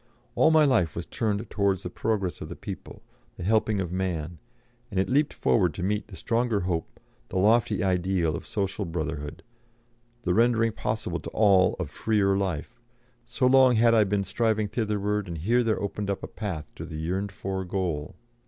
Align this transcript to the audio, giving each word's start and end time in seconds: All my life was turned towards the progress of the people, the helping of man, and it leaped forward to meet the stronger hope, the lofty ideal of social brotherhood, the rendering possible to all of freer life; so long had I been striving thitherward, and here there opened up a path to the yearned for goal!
All 0.33 0.49
my 0.49 0.65
life 0.65 0.95
was 0.95 1.05
turned 1.05 1.47
towards 1.51 1.83
the 1.83 1.89
progress 1.91 2.41
of 2.41 2.49
the 2.49 2.55
people, 2.55 3.03
the 3.37 3.43
helping 3.43 3.79
of 3.79 3.91
man, 3.91 4.39
and 4.89 4.99
it 4.99 5.07
leaped 5.07 5.31
forward 5.31 5.75
to 5.75 5.83
meet 5.83 6.07
the 6.07 6.15
stronger 6.15 6.61
hope, 6.61 6.99
the 7.29 7.37
lofty 7.37 7.83
ideal 7.83 8.35
of 8.35 8.47
social 8.47 8.83
brotherhood, 8.85 9.43
the 10.23 10.33
rendering 10.33 10.71
possible 10.71 11.19
to 11.19 11.29
all 11.29 11.75
of 11.77 11.91
freer 11.91 12.35
life; 12.35 12.79
so 13.27 13.45
long 13.45 13.75
had 13.75 13.93
I 13.93 14.03
been 14.03 14.23
striving 14.23 14.67
thitherward, 14.67 15.27
and 15.27 15.37
here 15.37 15.63
there 15.63 15.79
opened 15.79 16.09
up 16.09 16.23
a 16.23 16.27
path 16.27 16.73
to 16.77 16.85
the 16.87 16.97
yearned 16.97 17.31
for 17.31 17.63
goal! 17.63 18.15